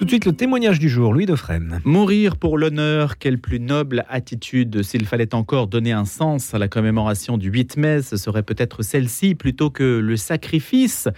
[0.00, 1.82] Tout de suite, le témoignage du jour, Louis Dauphren.
[1.84, 4.82] Mourir pour l'honneur, quelle plus noble attitude.
[4.82, 8.82] S'il fallait encore donner un sens à la commémoration du 8 mai, ce serait peut-être
[8.82, 11.10] celle-ci plutôt que le sacrifice.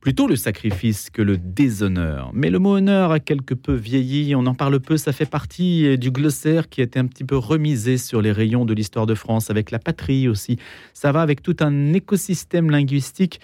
[0.00, 2.30] Plutôt le sacrifice que le déshonneur.
[2.32, 5.98] Mais le mot honneur a quelque peu vieilli, on en parle peu, ça fait partie
[5.98, 9.50] du glossaire qui était un petit peu remisé sur les rayons de l'histoire de France,
[9.50, 10.56] avec la patrie aussi.
[10.94, 13.40] Ça va avec tout un écosystème linguistique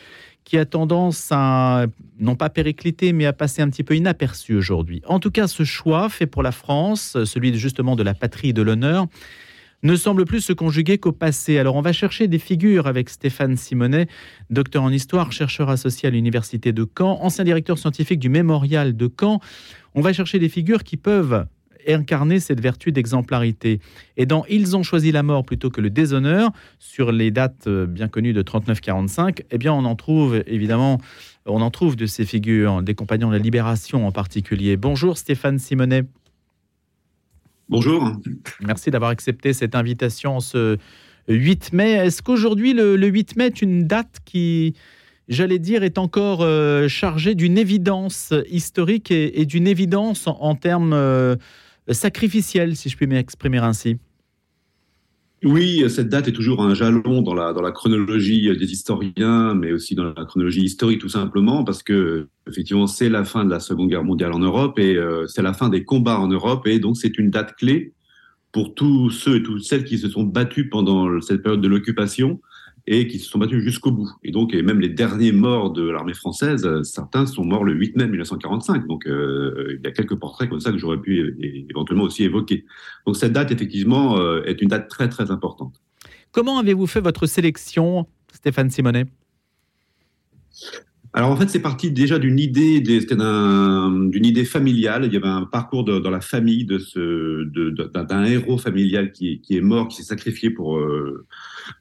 [0.49, 1.85] qui a tendance à,
[2.19, 5.03] non pas péricliter, mais à passer un petit peu inaperçu aujourd'hui.
[5.07, 8.53] En tout cas, ce choix fait pour la France, celui justement de la patrie et
[8.55, 9.09] de l'honneur,
[9.83, 11.59] ne semble plus se conjuguer qu'au passé.
[11.59, 14.09] Alors on va chercher des figures avec Stéphane Simonet,
[14.49, 19.13] docteur en histoire, chercheur associé à l'Université de Caen, ancien directeur scientifique du Mémorial de
[19.21, 19.41] Caen.
[19.95, 21.45] On va chercher des figures qui peuvent
[21.87, 23.81] incarner cette vertu d'exemplarité.
[24.17, 27.87] Et dans Ils ont choisi la mort plutôt que le déshonneur, sur les dates euh,
[27.87, 31.01] bien connues de 39-45, eh bien on en trouve évidemment,
[31.47, 34.77] on en trouve de ces figures, des compagnons de la libération en particulier.
[34.77, 36.05] Bonjour Stéphane Simonet.
[37.69, 38.11] Bonjour.
[38.61, 40.79] Merci d'avoir accepté cette invitation ce
[41.29, 41.93] 8 mai.
[41.93, 44.75] Est-ce qu'aujourd'hui, le, 8 mai est une date qui,
[45.29, 51.37] j'allais dire, est encore euh, chargée d'une évidence historique et, d'une évidence en, termes euh,
[51.95, 53.99] sacrificiel, si je puis m'exprimer ainsi.
[55.45, 59.71] Oui, cette date est toujours un jalon dans la, dans la chronologie des historiens, mais
[59.71, 63.61] aussi dans la chronologie historique tout simplement, parce que effectivement c'est la fin de la
[63.61, 66.81] Seconde Guerre mondiale en Europe et euh, c'est la fin des combats en Europe, et
[66.81, 67.93] donc c'est une date clé
[68.51, 72.41] pour tous ceux et toutes celles qui se sont battus pendant cette période de l'occupation
[72.91, 74.11] et qui se sont battus jusqu'au bout.
[74.25, 77.97] Et donc, même les derniers morts de l'armée française, euh, certains sont morts le 8
[77.97, 78.87] mai 1945.
[78.87, 81.37] Donc, euh, il y a quelques portraits comme ça que j'aurais pu
[81.69, 82.65] éventuellement aussi évoquer.
[83.07, 85.83] Donc, cette date, effectivement, euh, est une date très, très importante.
[86.33, 89.05] Comment avez-vous fait votre sélection, Stéphane Simonet?
[91.19, 95.05] Alors en fait, c'est parti déjà d'une idée, d'une idée familiale.
[95.05, 99.57] Il y avait un parcours dans la famille de ce, d'un héros familial qui, qui,
[99.57, 101.27] est mort, qui s'est sacrifié pour euh,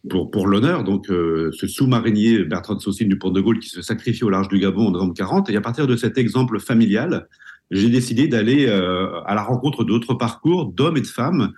[0.09, 0.83] pour, l'honneur.
[0.83, 4.47] Donc euh, ce sous-marinier Bertrand Saucine du Pont de Gaulle qui se sacrifie au large
[4.47, 5.51] du Gabon en novembre 40.
[5.51, 7.27] Et à partir de cet exemple familial,
[7.69, 11.53] j'ai décidé d'aller euh, à la rencontre d'autres parcours d'hommes et de femmes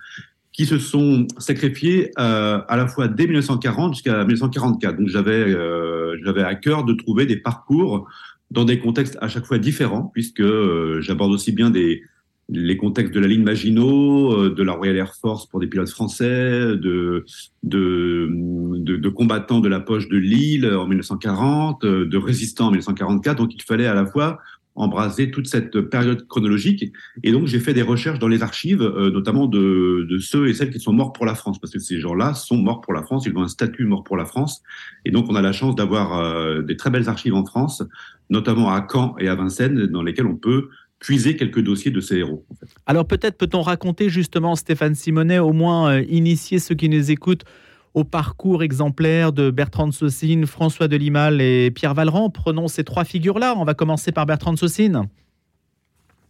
[0.52, 4.96] qui se sont sacrifiés euh, à la fois dès 1940 jusqu'à 1944.
[4.96, 8.08] Donc j'avais euh, j'avais à cœur de trouver des parcours
[8.50, 12.02] dans des contextes à chaque fois différents, puisque euh, j'aborde aussi bien des
[12.52, 15.90] les contextes de la ligne Maginot, euh, de la Royal Air Force pour des pilotes
[15.90, 17.24] français, de,
[17.62, 18.28] de,
[18.76, 23.38] de, de combattants de la poche de Lille en 1940, de résistants en 1944.
[23.38, 24.40] Donc il fallait à la fois
[24.74, 26.92] embraser toute cette période chronologique.
[27.22, 30.70] Et donc, j'ai fait des recherches dans les archives, euh, notamment de, ceux et celles
[30.70, 33.26] qui sont morts pour la France, parce que ces gens-là sont morts pour la France,
[33.26, 34.62] ils ont un statut mort pour la France.
[35.04, 37.82] Et donc, on a la chance d'avoir euh, des très belles archives en France,
[38.30, 40.68] notamment à Caen et à Vincennes, dans lesquelles on peut
[41.00, 42.44] puiser quelques dossiers de ces héros.
[42.86, 47.44] Alors, peut-être peut-on raconter justement, Stéphane Simonet, au moins euh, initier ceux qui nous écoutent
[47.94, 52.30] au parcours exemplaire de Bertrand de Saucine, François de Limal et Pierre Valran.
[52.30, 53.54] Prenons ces trois figures-là.
[53.56, 55.08] On va commencer par Bertrand de Saucine.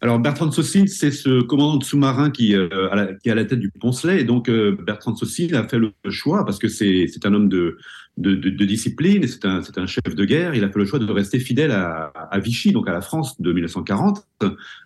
[0.02, 2.68] Alors Bertrand de Saucine, c'est ce commandant de sous-marin qui, euh,
[3.22, 4.22] qui, est à la tête du Poncelet.
[4.22, 7.50] Et donc euh, Bertrand de Saucine a fait le choix, parce que c'est un homme
[7.50, 7.76] de,
[8.16, 11.70] discipline, c'est un, un, chef de guerre, il a fait le choix de rester fidèle
[11.70, 14.26] à, à, Vichy, donc à la France de 1940,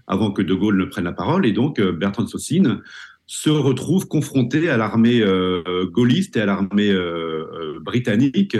[0.08, 1.46] avant que De Gaulle ne prenne la parole.
[1.46, 2.80] Et donc euh, Bertrand de Saucine
[3.26, 8.56] se retrouve confronté à l'armée euh, gaulliste et à l'armée euh, euh, britannique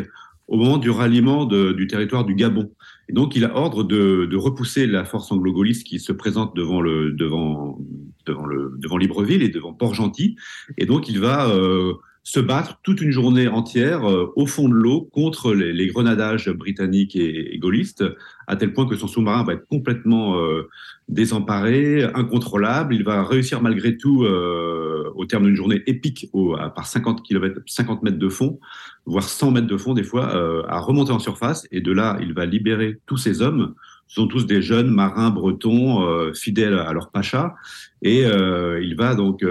[0.47, 2.71] au moment du ralliement de, du territoire du Gabon.
[3.09, 6.81] Et donc, il a ordre de, de repousser la force anglo-gaulliste qui se présente devant
[6.81, 7.79] le devant
[8.27, 10.37] devant le devant Libreville et devant Port-Gentil.
[10.79, 11.95] Et donc, il va euh,
[12.27, 16.49] se battre toute une journée entière euh, au fond de l'eau contre les, les, grenadages
[16.49, 18.03] britanniques et, gaullistes,
[18.47, 20.69] à tel point que son sous-marin va être complètement euh,
[21.09, 22.95] désemparé, incontrôlable.
[22.95, 27.23] Il va réussir malgré tout, euh, au terme d'une journée épique, au, à par 50
[27.23, 28.59] km, 50 mètres de fond,
[29.05, 31.69] voire 100 mètres de fond des fois, euh, à remonter en surface.
[31.73, 33.75] Et de là, il va libérer tous ces hommes.
[34.07, 37.54] Ce sont tous des jeunes marins bretons fidèles à leur pacha.
[38.03, 39.43] Et il va donc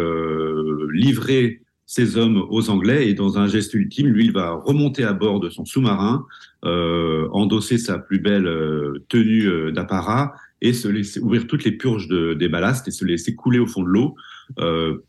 [0.94, 1.64] livrer
[1.96, 5.40] ces hommes aux Anglais et dans un geste ultime, lui, il va remonter à bord
[5.40, 6.26] de son sous-marin,
[6.66, 11.72] euh, endosser sa plus belle euh, tenue euh, d'apparat et se laisser ouvrir toutes les
[11.74, 14.16] purges de, des ballasts et se laisser couler au fond de l'eau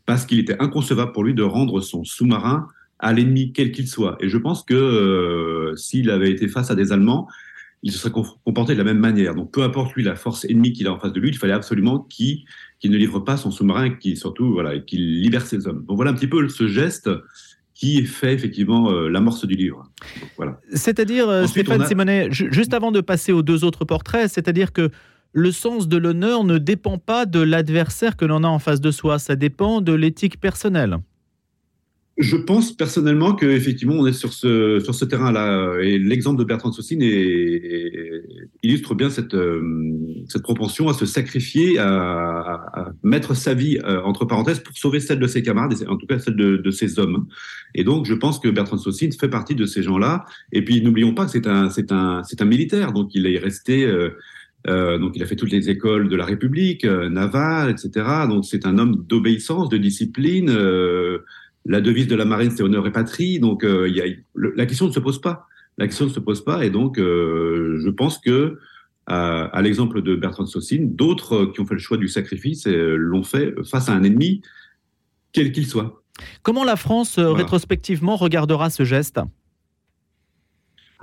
[0.05, 2.67] parce qu'il était inconcevable pour lui de rendre son sous-marin
[2.99, 4.17] à l'ennemi quel qu'il soit.
[4.19, 7.27] Et je pense que s'il avait été face à des Allemands,
[7.85, 9.35] il se serait comporté de la même manière.
[9.35, 11.53] Donc peu importe lui la force ennemie qu'il a en face de lui, il fallait
[11.53, 12.43] absolument qu'il
[12.83, 15.85] ne livre pas son sous-marin, qui surtout voilà, qu'il libère ses hommes.
[15.85, 17.11] Donc voilà un petit peu ce geste
[17.75, 19.83] qui fait effectivement euh, l'amorce du livre.
[20.35, 20.59] Voilà.
[20.73, 24.89] C'est-à-dire, euh, Stéphane Simonet, juste avant de passer aux deux autres portraits, c'est-à-dire que
[25.33, 28.89] le sens de l'honneur ne dépend pas de l'adversaire que l'on a en face de
[28.89, 30.97] soi, ça dépend de l'éthique personnelle.
[32.17, 35.79] Je pense personnellement qu'effectivement, on est sur ce, sur ce terrain-là.
[35.81, 37.01] Et l'exemple de Bertrand Saucine
[38.63, 39.61] illustre bien cette, euh,
[40.29, 45.19] cette propension à se sacrifier, à, mettre sa vie euh, entre parenthèses pour sauver celle
[45.19, 47.27] de ses camarades, en tout cas celle de, ses hommes.
[47.73, 50.23] Et donc, je pense que Bertrand Saucine fait partie de ces gens-là.
[50.53, 52.93] Et puis, n'oublions pas que c'est un, c'est un, c'est un militaire.
[52.93, 53.85] Donc, il est resté.
[53.85, 58.25] Euh, donc, il a fait toutes les écoles de la République, navale, etc.
[58.29, 60.49] Donc, c'est un homme d'obéissance, de discipline.
[61.65, 63.39] La devise de la marine, c'est honneur et patrie.
[63.39, 65.47] Donc, euh, y a, la question ne se pose pas.
[65.77, 66.63] La question ne se pose pas.
[66.63, 68.59] Et donc, euh, je pense que,
[69.07, 73.23] à, l'exemple de Bertrand Saucine, d'autres qui ont fait le choix du sacrifice euh, l'ont
[73.23, 74.41] fait face à un ennemi,
[75.33, 76.03] quel qu'il soit.
[76.43, 79.19] Comment la France, rétrospectivement, regardera ce geste?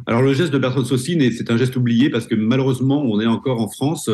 [0.07, 3.27] Alors le geste de Bertrand Saucine, c'est un geste oublié parce que malheureusement, on est
[3.27, 4.11] encore en France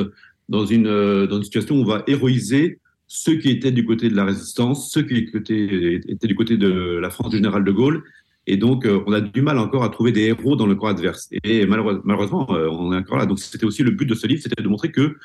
[0.48, 4.14] dans une, dans une situation où on va héroïser ceux qui étaient du côté de
[4.14, 8.04] la résistance, ceux qui étaient, du côté de la France du général de Gaulle.
[8.46, 10.86] Et donc, euh, on a du mal encore à trouver des héros dans le camp
[10.86, 11.28] adverse.
[11.44, 13.26] Et malheureusement, euh, on est encore là.
[13.26, 15.16] Donc, c'était aussi le but de ce livre, c'était de montrer que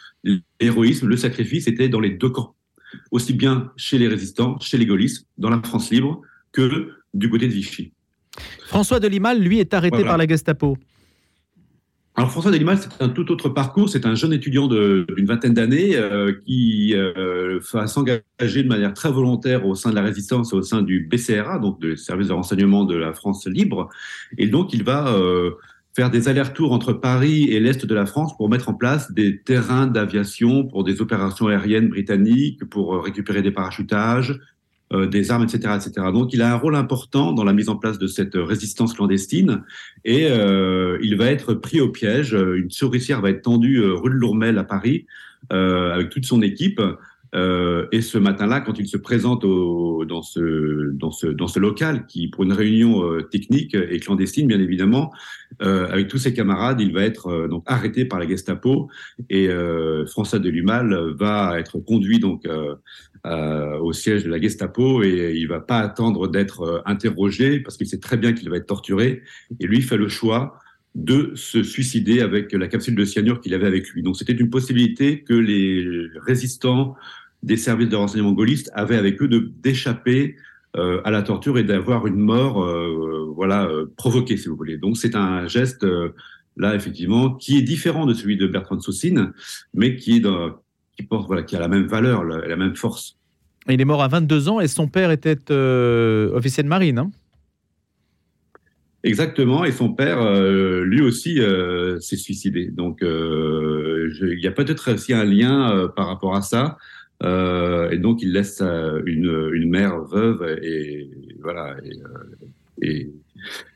[0.60, 2.56] l'héroïsme, le sacrifice était dans les deux camps.
[3.12, 6.22] Aussi bien chez les résistants, chez les gaullistes, dans la France libre,
[6.52, 7.94] que du côté de Vichy.
[8.68, 10.78] François de Limal, lui, est arrêté par la Gestapo.
[12.16, 13.90] Alors François Delimal, c'est un tout autre parcours.
[13.90, 19.12] C'est un jeune étudiant d'une vingtaine d'années euh, qui euh, va s'engager de manière très
[19.12, 22.86] volontaire au sein de la résistance, au sein du BCRA, donc du service de renseignement
[22.86, 23.90] de la France libre.
[24.38, 25.52] Et donc il va euh,
[25.96, 29.42] faire des allers-retours entre Paris et l'est de la France pour mettre en place des
[29.42, 34.53] terrains d'aviation pour des opérations aériennes britanniques, pour récupérer des parachutages, euh,
[34.94, 36.08] des armes, etc., etc.
[36.14, 39.64] Donc, il a un rôle important dans la mise en place de cette résistance clandestine
[40.06, 42.34] et euh, il va être pris au piège.
[42.34, 45.06] Une souricière va être tendue euh, rue de Lourmel à Paris
[45.50, 46.82] avec toute son équipe.
[47.34, 52.06] Et ce matin-là, quand il se présente au, dans, ce, dans, ce, dans ce local,
[52.06, 53.02] qui pour une réunion
[53.32, 55.12] technique et clandestine, bien évidemment,
[55.60, 58.88] avec tous ses camarades, il va être donc arrêté par la Gestapo
[59.30, 59.50] et
[60.06, 62.46] François Delumal va être conduit donc
[63.26, 67.78] euh, au siège de la Gestapo et il va pas attendre d'être euh, interrogé parce
[67.78, 69.22] qu'il sait très bien qu'il va être torturé.
[69.62, 70.60] Et lui fait le choix
[70.94, 74.04] de se suicider avec la capsule de cyanure qu'il avait avec lui.
[74.04, 75.88] Donc c'était une possibilité que les
[76.26, 76.98] résistants
[77.44, 79.30] des services de renseignement gaullistes avaient avec eux
[79.62, 80.36] d'échapper
[80.76, 84.78] euh, à la torture et d'avoir une mort euh, voilà provoquée si vous voulez.
[84.78, 85.86] Donc c'est un geste
[86.58, 89.34] là effectivement qui est différent de celui de Bertrand Saucine
[89.74, 90.58] mais qui est dans,
[90.96, 93.18] qui porte, voilà, qui a la même valeur, la, la même force.
[93.70, 97.00] Il est mort à 22 ans et son père était euh, officier de marine.
[97.00, 97.12] Hein
[99.06, 102.68] Exactement, et son père, euh, lui aussi, euh, s'est suicidé.
[102.72, 106.78] Donc, il y a peut-être aussi un lien par rapport à ça.
[107.24, 111.10] Et donc, il laisse une, une mère veuve et
[111.42, 111.76] voilà.
[112.82, 113.10] Et,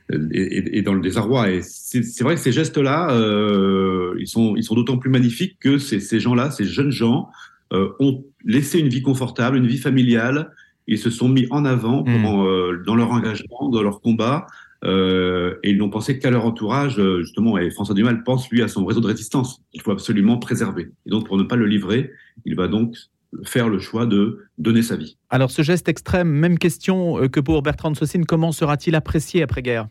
[0.09, 1.51] et, et, dans le désarroi.
[1.51, 5.77] Et c'est vrai que ces gestes-là, euh, ils sont, ils sont d'autant plus magnifiques que
[5.77, 7.29] ces, ces gens-là, ces jeunes gens,
[7.73, 10.51] euh, ont laissé une vie confortable, une vie familiale.
[10.88, 12.25] Ils se sont mis en avant mmh.
[12.25, 14.47] euh, dans leur engagement, dans leur combat.
[14.85, 17.57] Euh, et ils n'ont pensé qu'à leur entourage, euh, justement.
[17.57, 19.61] Et François Dumal pense, lui, à son réseau de résistance.
[19.73, 20.89] Il faut absolument préserver.
[21.05, 22.11] Et donc, pour ne pas le livrer,
[22.45, 22.95] il va donc
[23.44, 25.18] faire le choix de donner sa vie.
[25.30, 29.88] Alors, ce geste extrême, même question que pour Bertrand de comment sera-t-il apprécié après-guerre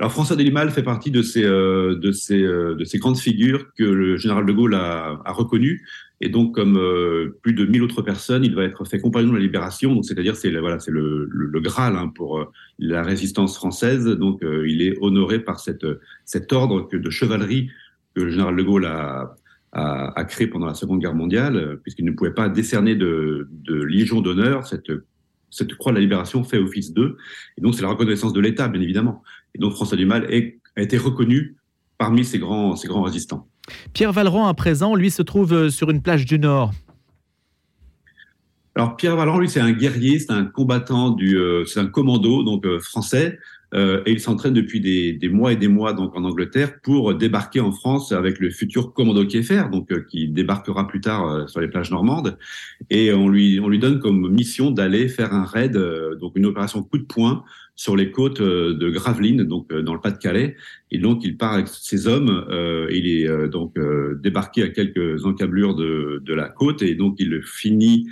[0.00, 3.66] alors François Delimal fait partie de ces, euh, de, ces, euh, de ces grandes figures
[3.74, 5.86] que le général de Gaulle a, a reconnues.
[6.22, 9.34] Et donc, comme euh, plus de 1000 autres personnes, il va être fait compagnon de
[9.34, 9.94] la libération.
[9.94, 14.06] Donc, c'est-à-dire, c'est voilà, c'est le, le, Graal hein, pour la résistance française.
[14.06, 15.86] Donc, il est honoré par cette,
[16.24, 17.68] cet ordre de chevalerie
[18.14, 19.36] que le général de Gaulle a,
[19.72, 23.82] a, a créé pendant la Seconde Guerre mondiale, puisqu'il ne pouvait pas décerner de, de
[23.82, 24.66] légion d'honneur.
[24.66, 24.90] Cette
[25.50, 27.16] cette croix de la libération fait office d'eux.
[27.58, 29.22] Et donc, c'est la reconnaissance de l'État, bien évidemment.
[29.54, 30.28] Et donc, François Dumal
[30.76, 31.56] a été reconnu
[31.98, 33.48] parmi ces grands, ces grands résistants.
[33.92, 36.70] Pierre Valran, à présent, lui, se trouve euh, sur une plage du Nord.
[38.76, 42.44] Alors, Pierre Valran, lui, c'est un guerrier, c'est un combattant, du, euh, c'est un commando
[42.44, 43.38] donc euh, français.
[43.72, 47.14] Euh, et il s'entraîne depuis des, des, mois et des mois donc en Angleterre pour
[47.14, 51.46] débarquer en France avec le futur commando Kieffer, donc euh, qui débarquera plus tard euh,
[51.46, 52.36] sur les plages normandes.
[52.90, 55.78] Et on lui on lui donne comme mission d'aller faire un raid,
[56.20, 57.44] donc une opération coup de poing
[57.76, 60.56] sur les côtes de Gravelines, donc dans le Pas-de-Calais.
[60.90, 62.44] Et donc il part avec ses hommes.
[62.90, 63.76] il est donc
[64.22, 68.06] débarqué à quelques encablures de, de la côte et donc il finit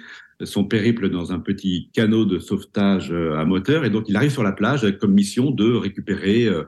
[0.45, 3.85] son périple dans un petit canot de sauvetage euh, à moteur.
[3.85, 6.65] Et donc, il arrive sur la plage avec comme mission de récupérer euh,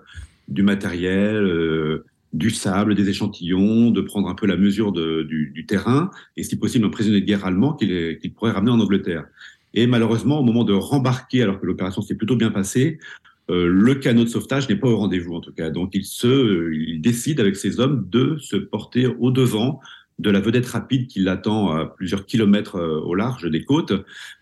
[0.48, 6.10] du matériel, euh, du sable, des échantillons, de prendre un peu la mesure du, terrain,
[6.36, 9.24] et si possible un prisonnier de guerre allemand qu'il pourrait ramener en Angleterre.
[9.74, 12.98] Et malheureusement, au moment de rembarquer, alors que l'opération s'est plutôt bien passée,
[13.48, 15.70] le canot de sauvetage n'est pas au rendez-vous en tout cas.
[15.70, 19.80] Donc il, se, il décide avec ses hommes de se porter au devant
[20.20, 23.92] de la vedette rapide qui l'attend à plusieurs kilomètres euh, au large des côtes,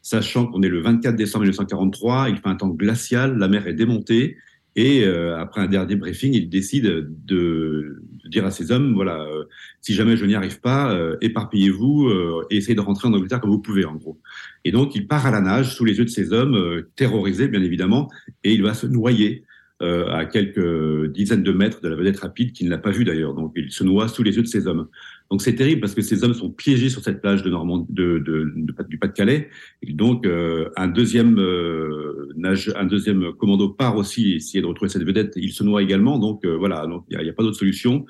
[0.03, 3.75] sachant qu'on est le 24 décembre 1943, il fait un temps glacial, la mer est
[3.75, 4.37] démontée,
[4.77, 9.45] et euh, après un dernier briefing, il décide de, dire à ses hommes, voilà, euh,
[9.81, 12.11] si jamais je n'y arrive pas, éparpillez-vous
[12.51, 14.21] et essayez de rentrer en Angleterre comme vous pouvez, en gros.
[14.65, 17.63] Et donc, il part à la nage sous les yeux de ses hommes, terrorisés, bien
[17.63, 18.11] évidemment,
[18.45, 19.45] et il va se noyer
[19.81, 23.35] à quelques dizaines de mètres de la vedette rapide, qui ne l'a pas vu d'ailleurs.
[23.35, 24.89] Donc, il se noie sous les yeux de ses hommes.
[25.31, 28.19] Donc c'est terrible parce que ces hommes sont piégés sur cette plage de Normandie, de,
[28.19, 28.53] de,
[28.89, 29.51] du Pas-de-Calais.
[29.87, 35.05] Donc euh, un deuxième euh, nage, un deuxième commando part aussi essayer de retrouver cette
[35.05, 35.35] vedette.
[35.37, 36.19] Il se noie également.
[36.19, 38.07] Donc euh, voilà, donc il n'y a, pas d'autre solution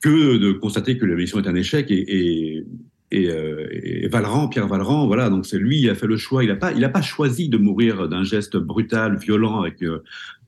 [0.00, 2.66] que de constater que la mission est un échec et, et
[3.12, 6.42] et, euh, Valran, Pierre Valran, voilà, donc c'est lui, il a fait le choix.
[6.42, 10.02] Il n'a pas, pas choisi de mourir d'un geste brutal, violent, avec euh,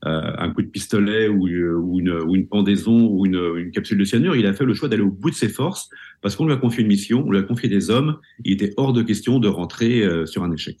[0.05, 4.35] euh un coup de pistolet ou, euh, une, pendaison ou une, capsule de cyanure.
[4.35, 5.89] Il a fait le choix d'aller au bout de ses forces
[6.21, 8.17] parce qu'on lui a confié une mission, on lui a confié des hommes.
[8.43, 10.77] Il était hors de question de rentrer sur un échec.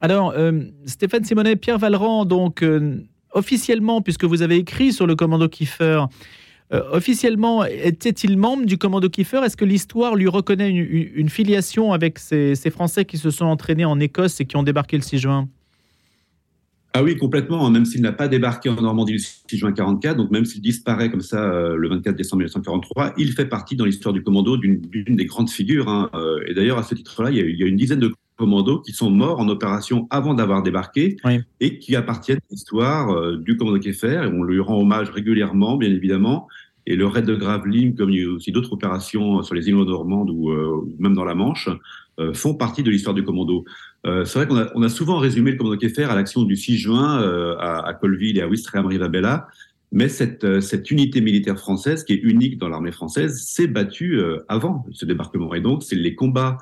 [0.00, 0.32] Alors,
[0.86, 2.64] Stéphane Simonet, Pierre Valran, donc
[3.32, 6.04] officiellement, puisque vous avez écrit sur le commando Kiefer,
[6.72, 9.40] euh, officiellement, était-il membre du commando Kiefer?
[9.44, 13.98] Est-ce que l'histoire lui reconnaît une, filiation avec ces, Français qui se sont entraînés en
[13.98, 15.48] Écosse et qui ont débarqué le 6 juin?
[16.92, 17.66] Ah oui, complètement.
[17.66, 20.60] Hein, même s'il n'a pas débarqué en Normandie le 6 juin 44, donc même s'il
[20.60, 24.56] disparaît comme ça euh, le 24 décembre 1943, il fait partie dans l'histoire du commando
[24.56, 25.88] d'une des grandes figures.
[25.88, 26.10] Hein.
[26.14, 29.10] Euh, et d'ailleurs, à ce titre-là, il, y a une dizaine de commandos qui sont
[29.10, 31.16] morts en opération avant d'avoir débarqué
[31.60, 34.22] et qui appartiennent à l'histoire du commando Keffer.
[34.24, 36.48] Et on lui rend hommage régulièrement, bien évidemment.
[36.86, 39.76] Et le raid de Gravelines, comme il y a aussi d'autres opérations sur les îles
[39.76, 41.68] normandes ou euh, même dans la Manche,
[42.18, 43.64] euh, font partie de l'histoire du commando.
[44.06, 46.56] Euh, c'est vrai qu'on a, on a, souvent résumé le commando Keffer à l'action du
[46.56, 49.46] 6 juin à, à, Colville et à Ouistreham-Rivabella,
[49.92, 54.86] mais cette, cette, unité militaire française, qui est unique dans l'armée française, s'est battue avant
[54.92, 55.52] ce débarquement.
[55.54, 56.58] Et donc, c'est les combats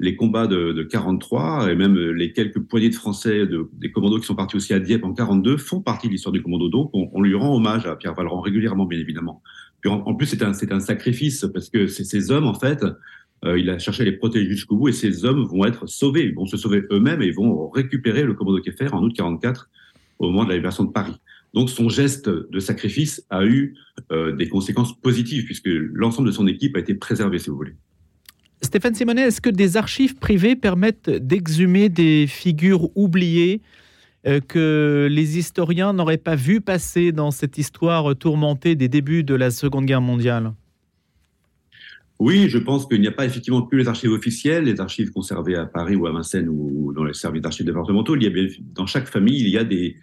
[0.00, 4.18] les combats de, de, 43 et même les quelques poignées de Français, de, des commandos
[4.18, 6.70] qui sont partis aussi à Dieppe en 42 font partie de l'histoire du commando.
[6.70, 9.42] Donc, on, lui rend hommage à Pierre Valran régulièrement, bien évidemment.
[9.84, 12.82] En, plus, c'est un, sacrifice parce que ces hommes, en fait,
[13.44, 16.24] euh, il a cherché à les protéger jusqu'au bout et ces hommes vont être sauvés.
[16.24, 19.68] Ils vont se sauver eux-mêmes et vont récupérer le commando Keffer en août 44
[20.18, 21.16] au moment de la libération de Paris.
[21.52, 23.74] Donc son geste de sacrifice a eu
[24.12, 27.74] euh, des conséquences positives puisque l'ensemble de son équipe a été préservé, si vous voulez.
[28.70, 33.62] Stéphane Simonet, est-ce que des archives privées permettent d'exhumer des figures oubliées
[34.28, 39.34] euh, que les historiens n'auraient pas vu passer dans cette histoire tourmentée des débuts de
[39.34, 40.52] la Seconde Guerre mondiale?
[42.20, 45.56] Oui, je pense qu'il n'y a pas effectivement que les archives officielles, les archives conservées
[45.56, 48.14] à Paris ou à Vincennes ou dans les services d'archives départementaux.
[48.14, 49.96] Il y a bien, dans chaque famille, il y a des,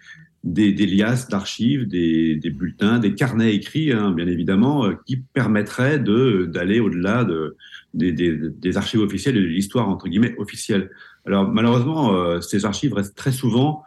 [0.44, 6.80] des, liasses d'archives, des, bulletins, des carnets écrits, hein, bien évidemment, euh, qui permettraient d'aller
[6.80, 7.56] au-delà de,
[7.94, 10.90] des, archives officielles et de l'histoire, entre guillemets, officielle.
[11.26, 13.82] Alors, malheureusement, euh, ces archives restent très souvent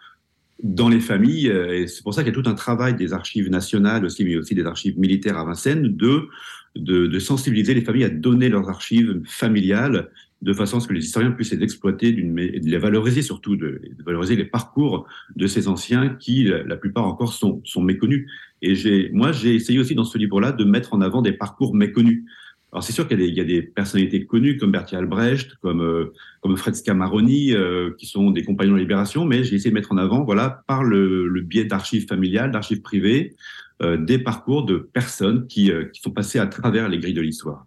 [0.61, 3.13] dans les familles, euh, et c'est pour ça qu'il y a tout un travail des
[3.13, 6.27] archives nationales aussi, mais aussi des archives militaires à Vincennes, de,
[6.75, 10.09] de, sensibiliser les familles à donner leurs archives familiales
[10.41, 13.81] de façon à ce que les historiens puissent les exploiter de les valoriser surtout, de,
[14.05, 18.27] valoriser les parcours de ces anciens qui, la, plupart encore, sont, méconnus.
[18.61, 22.23] Et moi, j'ai essayé aussi dans ce livre-là de mettre en avant des parcours méconnus.
[22.71, 26.55] Alors c'est sûr qu'il y, a des personnalités connues comme Bertie Albrecht, comme, euh, comme
[26.55, 29.97] Fred Scamaroni, euh, qui sont des compagnons de libération, mais j'ai essayé de mettre en
[29.97, 33.35] avant, voilà, par le, biais d'archives familiales, d'archives privées,
[33.81, 37.65] euh, des parcours de personnes qui, qui sont passées à travers les grilles de l'histoire.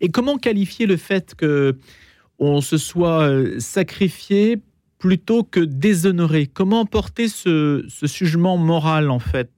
[0.00, 1.76] Et comment qualifier le fait que
[2.38, 4.60] on se soit sacrifié
[4.98, 9.50] plutôt que déshonoré Comment porter ce, ce jugement moral en fait?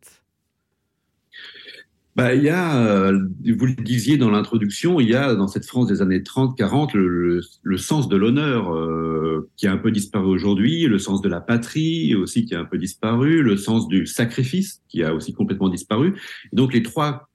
[2.19, 5.65] Bah, il y a, euh, vous le disiez dans l'introduction, il y a dans cette
[5.65, 10.27] France des années 30-40 le, le, sens de l'honneur euh, qui a un peu disparu
[10.27, 14.05] aujourd'hui, le sens de la patrie aussi qui a un peu disparu, le sens du
[14.05, 16.15] sacrifice qui a aussi complètement disparu.
[16.53, 17.29] Et donc les trois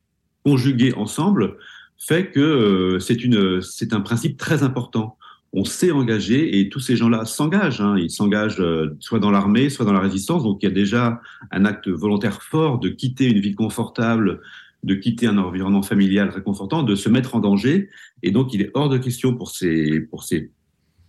[0.44, 1.56] conjugués ensemble
[1.98, 5.18] fait que euh, c'est un principe très important.
[5.56, 7.80] On s'est engagé et tous ces gens-là s'engagent.
[7.80, 7.96] Hein.
[7.98, 10.44] Ils s'engagent euh, soit dans l'armée, soit dans la résistance.
[10.44, 14.42] Donc il y a déjà un acte volontaire fort de quitter une vie confortable,
[14.84, 17.90] de quitter un environnement familial réconfortant, de se mettre en danger.
[18.24, 20.52] Et donc, il est hors de question pour ces, pour ces,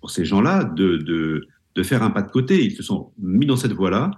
[0.01, 2.65] pour ces gens-là de, de, de faire un pas de côté.
[2.65, 4.11] Ils se sont mis dans cette voie-là.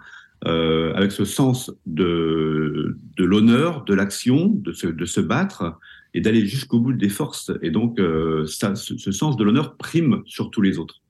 [0.44, 5.78] avec ce sens de, de l'honneur, de l'action, de se, de se battre
[6.16, 7.52] et d'aller jusqu'au bout des forces.
[7.60, 8.00] Et donc,
[8.46, 11.02] ça, ce, sens de l'honneur prime sur tous les autres.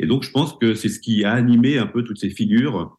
[0.00, 2.98] Et donc, je pense que c'est ce qui a animé un peu toutes ces figures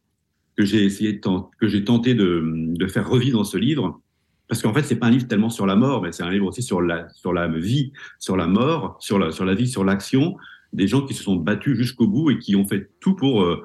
[0.56, 4.00] que j'ai essayé que j'ai tenté de, de, faire revivre dans ce livre.
[4.48, 6.46] Parce qu'en fait, c'est pas un livre tellement sur la mort, mais c'est un livre
[6.46, 9.84] aussi sur la, sur la vie, sur la mort, sur la, sur la vie, sur
[9.84, 10.36] l'action,
[10.72, 13.62] des gens qui se sont battus jusqu'au bout et qui ont fait tout pour euh,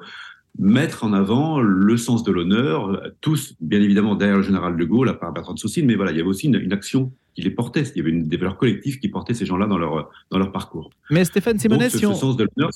[0.58, 5.08] mettre en avant le sens de l'honneur, tous, bien évidemment, derrière le général de Gaulle,
[5.08, 7.82] à part Bertrand de mais voilà, il y avait aussi une action qui les portait.
[7.82, 10.52] Il y avait une, des valeurs collectives qui portaient ces gens-là dans leur, dans leur
[10.52, 10.90] parcours.
[11.10, 12.14] Mais Stéphane Simonet, si on...
[12.14, 12.70] sens de l'honneur,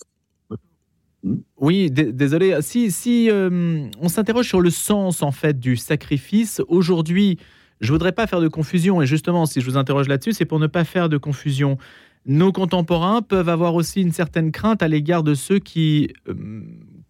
[1.56, 2.61] oui, désolé.
[2.61, 7.38] Si, si euh, on s'interroge sur le sens en fait du sacrifice, aujourd'hui,
[7.80, 9.00] je voudrais pas faire de confusion.
[9.00, 11.78] Et justement, si je vous interroge là-dessus, c'est pour ne pas faire de confusion.
[12.26, 16.35] Nos contemporains peuvent avoir aussi une certaine crainte à l'égard de ceux qui euh,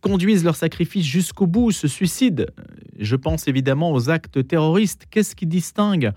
[0.00, 2.44] conduisent leur sacrifice jusqu'au bout, se suicident.
[2.98, 5.06] Je pense évidemment aux actes terroristes.
[5.10, 6.12] Qu'est-ce qui distingue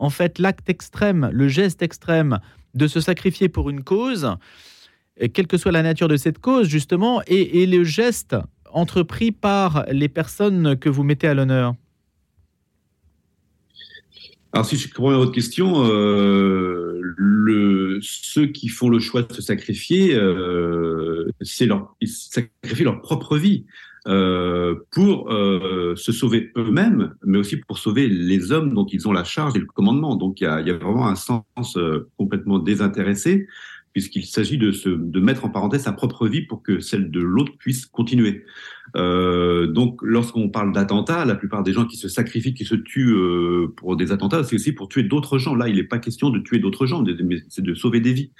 [0.00, 2.40] en fait l'acte extrême, le geste extrême
[2.74, 4.36] de se sacrifier pour une cause
[5.28, 8.36] quelle que soit la nature de cette cause, justement, et, le geste
[8.72, 11.74] entrepris par les personnes que vous mettez à l'honneur.
[14.52, 19.42] Alors, si je comprends votre question, euh, le, ceux qui font le choix de se
[19.42, 21.30] sacrifier, euh,
[21.60, 23.66] leur, ils sacrifient leur propre vie
[24.08, 29.12] euh, pour euh, se sauver eux-mêmes, mais aussi pour sauver les hommes dont ils ont
[29.12, 30.16] la charge et le commandement.
[30.16, 31.44] Donc, il y a, y a vraiment un sens
[31.76, 33.46] euh, complètement désintéressé
[33.92, 37.20] puisqu'il s'agit de, se, de mettre en parenthèse sa propre vie pour que celle de
[37.20, 38.44] l'autre puisse continuer.
[38.96, 43.14] Euh, donc, lorsqu'on parle d'attentats, la plupart des gens qui se sacrifient, qui se tuent
[43.14, 45.54] euh, pour des attentats, c'est aussi pour tuer d'autres gens.
[45.54, 48.30] Là, il n'est pas question de tuer d'autres gens, mais c'est de sauver des vies.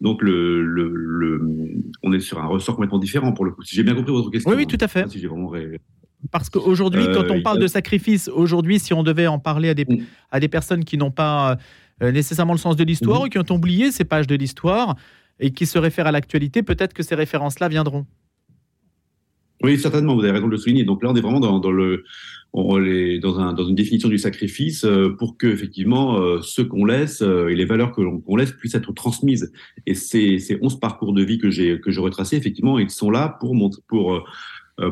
[0.00, 1.40] Donc, le, le, le,
[2.02, 3.62] on est sur un ressort complètement différent pour le coup.
[3.62, 4.50] Si j'ai bien compris votre question.
[4.50, 5.08] Oui, oui, tout à fait.
[5.08, 5.52] Si j'ai vraiment
[6.30, 9.74] parce qu'aujourd'hui, quand on euh, parle de sacrifice, aujourd'hui, si on devait en parler à
[9.74, 10.04] des, mm.
[10.30, 11.56] à des personnes qui n'ont pas
[12.02, 13.26] euh, nécessairement le sens de l'histoire mhm.
[13.26, 14.96] ou qui ont oublié ces pages de l'histoire
[15.40, 18.06] et qui se réfèrent à l'actualité, peut-être que ces références-là viendront.
[19.62, 20.84] Oui, certainement, vous avez raison de le souligner.
[20.84, 22.04] Donc là, on est vraiment dans, le,
[22.52, 26.60] on est dans, un, dans, une définition du sacrifice euh, pour que effectivement euh, ce
[26.60, 29.50] qu'on laisse et les valeurs que qu'on laisse puissent être transmises.
[29.86, 33.38] Et ces, ces 11 parcours de vie que j'ai que retracés, effectivement, ils sont là
[33.40, 33.54] pour
[33.88, 34.22] pour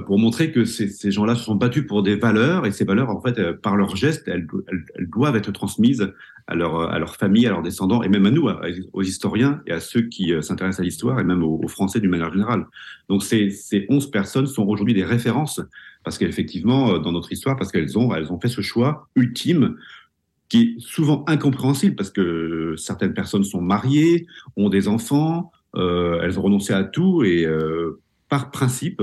[0.07, 3.21] pour montrer que ces, gens-là se sont battus pour des valeurs et ces valeurs, en
[3.21, 4.47] fait, euh, par leurs gestes, elles,
[5.01, 6.13] doivent être transmises
[6.47, 8.49] à leur, à famille, à leurs descendants et même à nous,
[8.93, 12.11] aux historiens et à ceux qui euh, s'intéressent à l'histoire et même aux, Français d'une
[12.11, 12.67] manière générale.
[13.09, 15.61] Donc ces, ces 11 personnes sont aujourd'hui des références
[16.05, 19.77] parce qu'effectivement, dans notre histoire, parce qu'elles ont, elles ont fait ce choix ultime
[20.49, 26.39] qui est souvent incompréhensible parce que certaines personnes sont mariées, ont des enfants, euh, elles
[26.39, 29.03] ont renoncé à tout et euh, par principe,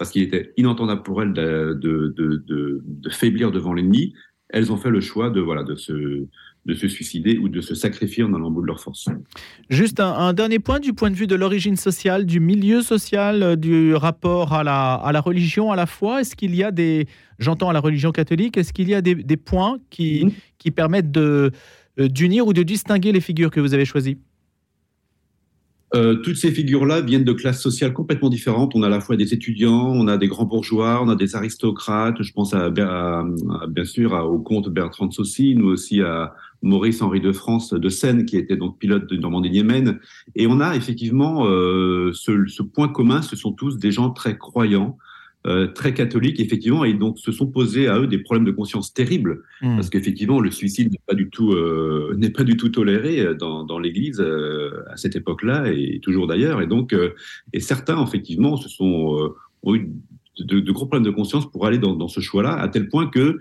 [0.00, 4.14] parce qu'il était inentendable pour elles de, de, de, de faiblir devant l'ennemi,
[4.48, 7.74] elles ont fait le choix de, voilà, de, se, de se suicider ou de se
[7.74, 9.08] sacrifier en allant bout de leur force.
[9.68, 13.56] Juste un, dernier point du point de vue de l'origine sociale, du milieu social, euh,
[13.56, 16.22] du rapport à la, à la religion, à la foi.
[16.22, 17.06] Est-ce qu'il y a des,
[17.38, 20.30] j'entends à la religion catholique, est-ce qu'il y a des, des points qui, mmh.
[20.56, 21.50] qui permettent de,
[21.98, 24.16] euh, d'unir ou de distinguer les figures que vous avez choisies?
[25.94, 28.72] Euh, toutes ces figures-là viennent de classes sociales complètement différentes.
[28.74, 31.34] On a à la fois des étudiants, on a des grands bourgeois, on a des
[31.34, 32.22] aristocrates.
[32.22, 37.20] Je pense à, bien sûr au comte Bertrand de Saucy, nous aussi à Maurice Henri
[37.20, 39.98] de France de Seine, qui était donc pilote de Normandie-Yémen.
[40.36, 44.38] Et on a effectivement euh, ce, ce, point commun, ce sont tous des gens très
[44.38, 44.96] croyants,
[45.46, 48.92] euh, très catholiques, effectivement, et donc se sont posés à eux des problèmes de conscience
[48.92, 49.76] terribles, mmh.
[49.76, 53.34] parce qu'effectivement, le suicide n'est pas du tout euh, n'est pas du tout toléré euh,
[53.34, 56.94] dans, dans l'Église à cette époque-là et toujours d'ailleurs, et donc
[57.54, 59.90] et certains effectivement se sont ont eu
[60.40, 63.06] de, de, gros problèmes de conscience pour aller dans, dans ce choix-là, à tel point
[63.06, 63.38] que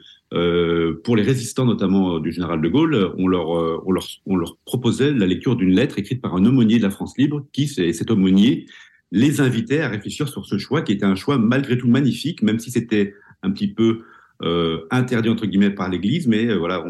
[1.03, 3.49] pour les résistants, notamment du général de Gaulle, on leur,
[3.85, 6.91] on leur, on leur proposait la lecture d'une lettre écrite par un aumônier de la
[6.91, 8.67] France libre, qui, cet aumônier,
[9.11, 12.59] les invitait à réfléchir sur ce choix qui était un choix malgré tout magnifique, même
[12.59, 14.03] si c'était un petit peu
[14.41, 16.83] euh, interdit entre guillemets par l'Église, mais euh, voilà,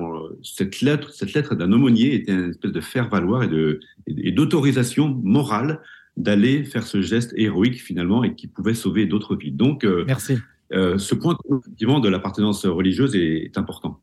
[0.43, 4.31] cette lettre, cette lettre d'un aumônier était une espèce de faire valoir et de et
[4.31, 5.81] d'autorisation morale
[6.15, 9.51] d'aller faire ce geste héroïque finalement et qui pouvait sauver d'autres vies.
[9.51, 10.37] Donc, euh, merci.
[10.71, 13.99] ce point effectivement de l'appartenance religieuse est, est, important.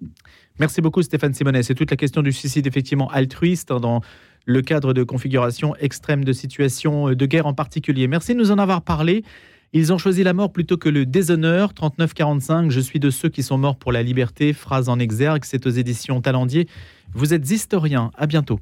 [0.58, 1.62] Merci beaucoup Stéphane Simonet.
[1.62, 4.00] C'est toute la question du suicide effectivement altruiste dans
[4.46, 8.08] le cadre de configuration extrême de situation de guerre en particulier.
[8.08, 9.24] Merci de nous en avoir parlé.
[9.72, 11.72] Ils ont choisi la mort plutôt que le déshonneur.
[11.72, 14.52] 39-45, je suis de ceux qui sont morts pour la liberté.
[14.52, 16.68] Phrase en exergue, c'est aux éditions Talendier.
[17.12, 18.10] Vous êtes historien.
[18.16, 18.60] À bientôt.